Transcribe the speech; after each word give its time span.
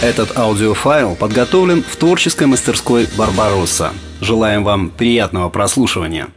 Этот 0.00 0.38
аудиофайл 0.38 1.16
подготовлен 1.16 1.82
в 1.82 1.96
творческой 1.96 2.46
мастерской 2.46 3.08
«Барбаросса». 3.16 3.90
Желаем 4.20 4.62
вам 4.62 4.90
приятного 4.90 5.48
прослушивания. 5.48 6.28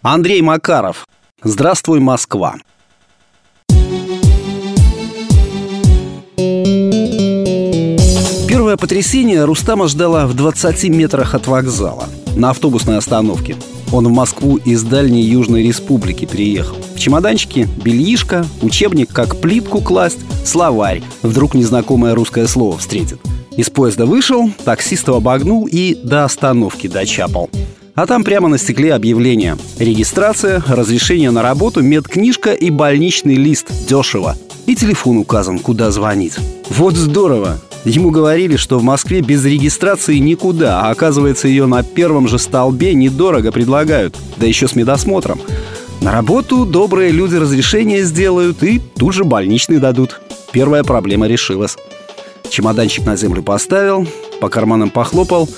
Андрей 0.00 0.40
Макаров. 0.40 1.06
Здравствуй, 1.42 2.00
Москва. 2.00 2.56
Первое 8.48 8.78
потрясение 8.78 9.44
Рустама 9.44 9.88
ждала 9.88 10.26
в 10.26 10.32
20 10.32 10.88
метрах 10.88 11.34
от 11.34 11.46
вокзала, 11.46 12.08
на 12.34 12.48
автобусной 12.48 12.96
остановке. 12.96 13.56
Он 13.92 14.06
в 14.08 14.10
Москву 14.10 14.56
из 14.56 14.82
дальней 14.82 15.22
Южной 15.22 15.62
Республики 15.64 16.24
приехал. 16.24 16.78
В 16.96 16.98
чемоданчике 16.98 17.68
бельишко, 17.84 18.46
учебник 18.62 19.12
«Как 19.12 19.36
плитку 19.36 19.82
класть», 19.82 20.20
словарь. 20.46 21.02
Вдруг 21.20 21.52
незнакомое 21.52 22.14
русское 22.14 22.46
слово 22.46 22.78
встретит. 22.78 23.20
Из 23.54 23.68
поезда 23.68 24.06
вышел, 24.06 24.50
таксиста 24.64 25.14
обогнул 25.14 25.68
и 25.70 25.94
до 25.94 26.24
остановки 26.24 26.86
дочапал. 26.86 27.50
А 27.94 28.06
там 28.06 28.24
прямо 28.24 28.48
на 28.48 28.56
стекле 28.56 28.94
объявление. 28.94 29.58
Регистрация, 29.78 30.64
разрешение 30.66 31.30
на 31.30 31.42
работу, 31.42 31.82
медкнижка 31.82 32.54
и 32.54 32.70
больничный 32.70 33.34
лист. 33.34 33.70
Дешево. 33.86 34.34
И 34.64 34.74
телефон 34.74 35.18
указан, 35.18 35.58
куда 35.58 35.90
звонить. 35.90 36.34
Вот 36.70 36.94
здорово! 36.94 37.58
Ему 37.84 38.10
говорили, 38.10 38.56
что 38.56 38.78
в 38.78 38.82
Москве 38.82 39.20
без 39.20 39.44
регистрации 39.44 40.16
никуда, 40.16 40.80
а 40.80 40.90
оказывается 40.90 41.46
ее 41.46 41.66
на 41.66 41.82
первом 41.82 42.26
же 42.26 42.38
столбе 42.38 42.94
недорого 42.94 43.52
предлагают, 43.52 44.16
да 44.38 44.46
еще 44.46 44.66
с 44.66 44.74
медосмотром. 44.74 45.40
На 46.00 46.12
работу 46.12 46.64
добрые 46.64 47.10
люди 47.10 47.36
разрешение 47.36 48.04
сделают 48.04 48.62
и 48.62 48.78
тут 48.78 49.14
же 49.14 49.24
больничный 49.24 49.78
дадут. 49.78 50.20
Первая 50.52 50.84
проблема 50.84 51.26
решилась. 51.26 51.76
Чемоданчик 52.48 53.04
на 53.04 53.16
землю 53.16 53.42
поставил, 53.42 54.06
по 54.40 54.48
карманам 54.48 54.90
похлопал. 54.90 55.48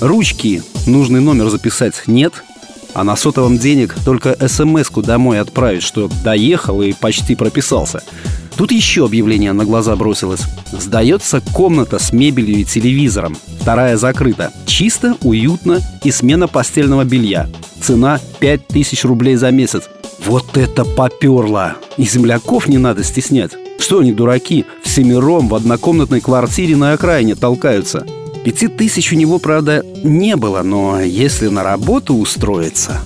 Ручки, 0.00 0.62
нужный 0.86 1.20
номер 1.20 1.48
записать 1.48 2.04
нет, 2.06 2.32
а 2.94 3.04
на 3.04 3.16
сотовом 3.16 3.58
денег 3.58 3.94
только 4.04 4.36
смс-ку 4.48 5.02
домой 5.02 5.40
отправить, 5.40 5.82
что 5.82 6.08
доехал 6.24 6.80
и 6.82 6.92
почти 6.92 7.34
прописался. 7.34 8.02
Тут 8.58 8.72
еще 8.72 9.04
объявление 9.04 9.52
на 9.52 9.64
глаза 9.64 9.94
бросилось. 9.94 10.42
Сдается 10.72 11.40
комната 11.54 12.00
с 12.00 12.12
мебелью 12.12 12.56
и 12.58 12.64
телевизором. 12.64 13.36
Вторая 13.60 13.96
закрыта. 13.96 14.52
Чисто, 14.66 15.16
уютно 15.22 15.80
и 16.02 16.10
смена 16.10 16.48
постельного 16.48 17.04
белья. 17.04 17.48
Цена 17.80 18.18
5000 18.40 19.04
рублей 19.04 19.36
за 19.36 19.52
месяц. 19.52 19.84
Вот 20.26 20.56
это 20.56 20.84
поперло! 20.84 21.76
И 21.98 22.02
земляков 22.02 22.66
не 22.66 22.78
надо 22.78 23.04
стеснять. 23.04 23.52
Что 23.78 24.00
они, 24.00 24.12
дураки, 24.12 24.64
всемиром 24.82 25.46
в 25.46 25.54
однокомнатной 25.54 26.20
квартире 26.20 26.74
на 26.74 26.94
окраине 26.94 27.36
толкаются? 27.36 28.04
Пяти 28.44 28.66
тысяч 28.66 29.12
у 29.12 29.14
него, 29.14 29.38
правда, 29.38 29.84
не 30.02 30.34
было, 30.34 30.64
но 30.64 31.00
если 31.00 31.46
на 31.46 31.62
работу 31.62 32.14
устроиться... 32.14 33.00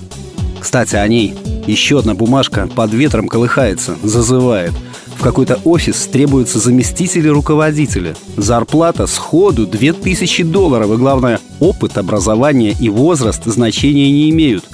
Кстати, 0.59 0.95
о 0.95 1.07
ней. 1.07 1.35
Еще 1.67 1.99
одна 1.99 2.15
бумажка 2.15 2.69
под 2.73 2.93
ветром 2.93 3.27
колыхается, 3.27 3.97
зазывает– 4.01 4.73
в 5.02 5.02
какой-то 5.23 5.59
офис 5.63 6.05
требуются 6.07 6.59
заместители 6.59 7.29
руководителя. 7.29 8.13
Зарплата 8.35 9.07
сходу 9.07 9.65
2000 9.65 10.43
долларов. 10.43 10.91
И 10.91 10.97
главное, 10.97 11.39
опыт, 11.61 11.97
образование 11.97 12.75
и 12.77 12.89
возраст 12.89 13.45
значения 13.45 14.11
не 14.11 14.29
имеют. 14.29 14.65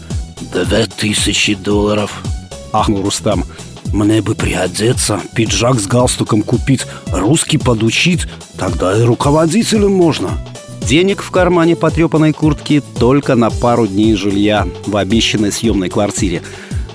«Две 0.51 0.87
тысячи 0.87 1.53
долларов!»– 1.53 2.23
ахнул 2.73 3.03
Рустам. 3.03 3.45
«Мне 3.93 4.21
бы 4.21 4.33
приодеться, 4.35 5.19
пиджак 5.35 5.79
с 5.79 5.85
галстуком 5.85 6.41
купить, 6.41 6.85
русский 7.11 7.57
подучить, 7.57 8.25
тогда 8.57 8.97
и 8.97 9.03
руководителем 9.03 9.91
можно». 9.91 10.31
Денег 10.81 11.21
в 11.21 11.29
кармане 11.29 11.75
потрепанной 11.75 12.33
куртки 12.33 12.81
только 12.97 13.35
на 13.35 13.51
пару 13.51 13.85
дней 13.85 14.15
жилья 14.15 14.67
в 14.87 14.97
обещанной 14.97 15.51
съемной 15.51 15.89
квартире. 15.89 16.41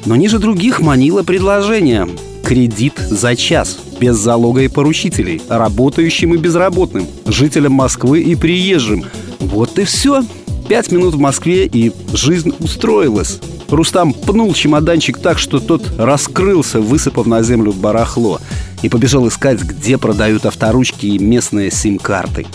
Но 0.07 0.17
ниже 0.17 0.41
других 0.41 0.81
манило 0.81 1.23
предложение 1.23 2.09
Кредит 2.45 2.99
за 2.99 3.37
час, 3.37 3.79
без 3.99 4.17
залога 4.17 4.63
и 4.63 4.69
поручителей, 4.69 5.41
работающим 5.49 6.35
и 6.35 6.37
безработным, 6.37 7.07
жителям 7.27 7.73
Москвы 7.73 8.21
и 8.21 8.35
приезжим. 8.35 9.05
Вот 9.41 9.79
и 9.79 9.85
все. 9.85 10.23
Пять 10.69 10.93
минут 10.93 11.15
в 11.15 11.19
Москве, 11.19 11.67
и 11.67 11.93
жизнь 12.13 12.55
устроилась. 12.59 13.41
Рустам 13.69 14.13
пнул 14.13 14.53
чемоданчик 14.55 15.19
так, 15.19 15.39
что 15.39 15.59
тот 15.59 15.83
раскрылся, 15.99 16.81
высыпав 16.81 17.27
на 17.27 17.43
землю 17.43 17.73
барахло, 17.73 18.41
и 18.83 18.89
побежал 18.89 19.27
искать, 19.27 19.63
где 19.63 19.97
продают 19.97 20.47
авторучки 20.47 21.07
и 21.07 21.19
местные 21.19 21.71
сим-карты. 21.71 22.47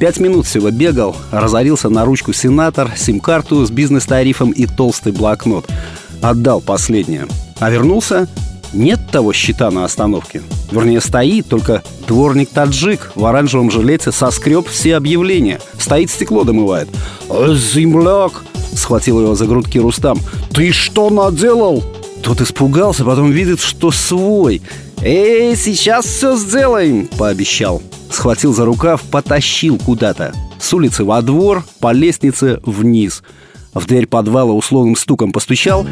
Пять 0.00 0.18
минут 0.18 0.46
всего 0.46 0.70
бегал, 0.70 1.16
разорился 1.30 1.88
на 1.88 2.04
ручку 2.04 2.32
сенатор, 2.32 2.92
сим-карту 2.96 3.64
с 3.64 3.70
бизнес-тарифом 3.70 4.50
и 4.50 4.66
толстый 4.66 5.12
блокнот. 5.12 5.68
Отдал 6.20 6.60
последнее. 6.60 7.26
А 7.60 7.70
вернулся 7.70 8.28
нет 8.74 9.00
того 9.10 9.32
щита 9.32 9.70
на 9.70 9.84
остановке. 9.84 10.42
Вернее, 10.70 11.00
стоит, 11.00 11.48
только 11.48 11.82
дворник-таджик 12.06 13.12
в 13.14 13.24
оранжевом 13.24 13.70
жилете 13.70 14.12
соскреб 14.12 14.68
все 14.68 14.96
объявления. 14.96 15.60
Стоит, 15.78 16.10
стекло 16.10 16.44
домывает. 16.44 16.88
«Э, 17.28 17.54
«Земляк!»— 17.54 18.44
схватил 18.74 19.20
его 19.20 19.34
за 19.34 19.46
грудки 19.46 19.78
Рустам. 19.78 20.18
«Ты 20.52 20.72
что 20.72 21.10
наделал?» 21.10 21.82
Тот 22.22 22.40
испугался, 22.40 23.04
потом 23.04 23.30
видит, 23.30 23.60
что 23.60 23.90
свой. 23.90 24.62
«Эй, 25.02 25.56
сейчас 25.56 26.06
все 26.06 26.36
сделаем!»— 26.36 27.06
пообещал. 27.18 27.82
Схватил 28.10 28.54
за 28.54 28.64
рукав, 28.64 29.02
потащил 29.02 29.78
куда-то. 29.78 30.32
С 30.58 30.72
улицы 30.72 31.04
во 31.04 31.20
двор, 31.20 31.64
по 31.80 31.92
лестнице 31.92 32.60
вниз. 32.64 33.22
В 33.74 33.86
дверь 33.86 34.06
подвала 34.06 34.52
условным 34.52 34.96
стуком 34.96 35.32
постучал 35.32 35.86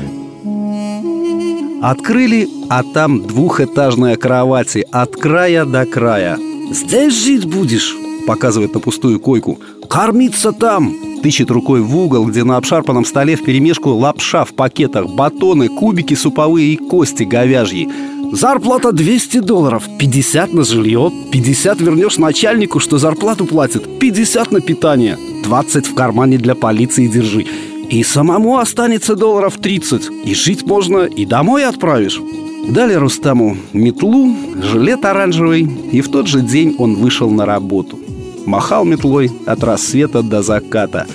Открыли, 1.82 2.48
а 2.68 2.84
там 2.84 3.26
двухэтажная 3.26 4.14
кровати 4.16 4.86
от 4.92 5.16
края 5.16 5.64
до 5.64 5.84
края. 5.84 6.38
«Здесь 6.70 7.12
жить 7.12 7.44
будешь?»– 7.44 7.96
показывает 8.26 8.72
на 8.72 8.78
пустую 8.78 9.18
койку. 9.18 9.58
«Кормиться 9.90 10.52
там!» 10.52 10.94
Тычет 11.24 11.50
рукой 11.50 11.80
в 11.80 11.96
угол, 11.96 12.26
где 12.26 12.44
на 12.44 12.56
обшарпанном 12.56 13.04
столе 13.04 13.34
вперемешку 13.34 13.90
лапша 13.90 14.44
в 14.44 14.54
пакетах, 14.54 15.08
батоны, 15.08 15.68
кубики 15.68 16.14
суповые 16.14 16.74
и 16.74 16.76
кости 16.76 17.24
говяжьи. 17.24 17.88
Зарплата 18.30 18.92
200 18.92 19.40
долларов, 19.40 19.82
50 19.98 20.54
на 20.54 20.62
жилье, 20.62 21.10
50 21.32 21.80
вернешь 21.80 22.16
начальнику, 22.16 22.78
что 22.78 22.98
зарплату 22.98 23.44
платит, 23.44 23.98
50 23.98 24.52
на 24.52 24.60
питание, 24.60 25.18
20 25.42 25.86
в 25.88 25.94
кармане 25.94 26.38
для 26.38 26.54
полиции 26.54 27.08
держи. 27.08 27.44
И 27.92 28.02
самому 28.04 28.56
останется 28.56 29.14
долларов 29.16 29.58
30 29.58 30.08
И 30.24 30.34
жить 30.34 30.64
можно, 30.64 31.00
и 31.00 31.26
домой 31.26 31.66
отправишь 31.66 32.18
Дали 32.66 32.94
Рустаму 32.94 33.58
метлу, 33.74 34.34
жилет 34.62 35.04
оранжевый 35.04 35.70
И 35.92 36.00
в 36.00 36.10
тот 36.10 36.26
же 36.26 36.40
день 36.40 36.74
он 36.78 36.94
вышел 36.94 37.28
на 37.28 37.44
работу 37.44 37.98
Махал 38.46 38.86
метлой 38.86 39.30
от 39.44 39.62
рассвета 39.62 40.22
до 40.22 40.40
заката 40.40 41.06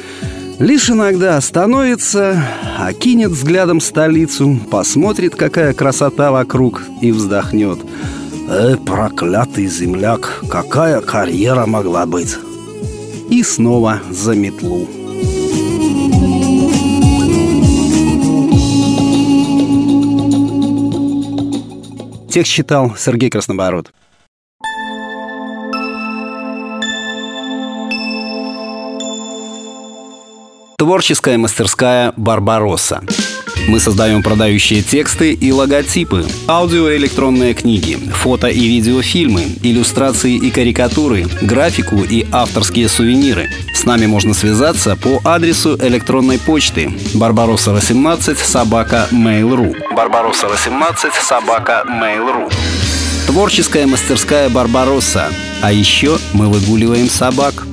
Лишь 0.60 0.92
иногда 0.92 1.38
остановится, 1.38 2.44
окинет 2.80 3.30
взглядом 3.30 3.80
столицу, 3.80 4.60
посмотрит, 4.72 5.36
какая 5.36 5.72
красота 5.74 6.32
вокруг, 6.32 6.82
и 7.00 7.12
вздохнет. 7.12 7.78
«Э, 8.50 8.76
проклятый 8.76 9.68
земляк, 9.68 10.44
какая 10.50 11.02
карьера 11.02 11.68
могла 11.68 12.08
быть!» 12.08 12.38
И 13.30 13.44
снова 13.44 14.02
за 14.10 14.34
метлу. 14.34 14.88
Текст 22.38 22.54
читал 22.54 22.96
Сергей 22.96 23.32
Краснобород. 23.32 23.92
Творческая 30.78 31.40
мастерская 31.40 32.14
«Барбаросса». 32.16 33.02
Мы 33.68 33.80
создаем 33.80 34.24
продающие 34.24 34.82
тексты 34.82 35.34
и 35.34 35.52
логотипы, 35.52 36.26
аудио 36.48 36.90
и 36.90 36.98
электронные 36.98 37.54
книги, 37.54 37.96
фото 37.96 38.48
и 38.48 38.60
видеофильмы, 38.60 39.46
иллюстрации 39.62 40.36
и 40.36 40.52
карикатуры, 40.52 41.28
графику 41.42 41.98
и 41.98 42.26
авторские 42.32 42.90
сувениры. 42.90 43.50
С 43.74 43.84
нами 43.86 44.06
можно 44.06 44.34
связаться 44.34 44.96
по 44.96 45.22
адресу 45.24 45.78
электронной 45.82 46.40
почты 46.40 46.92
барбароса18 47.14 48.38
собака 48.44 49.08
mail.ru 49.12 49.76
барбароса18 49.96 51.12
собака 51.22 51.84
mail.ru 51.88 52.52
Творческая 53.28 53.86
мастерская 53.88 54.48
Барбаросса. 54.50 55.30
А 55.62 55.74
еще 55.74 56.18
мы 56.32 56.48
выгуливаем 56.48 57.10
собак. 57.10 57.66